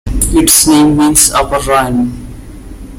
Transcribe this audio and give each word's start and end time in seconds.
Its 0.31 0.65
name 0.65 0.97
means 0.97 1.29
"Upper 1.29 1.59
Rhine". 1.69 2.09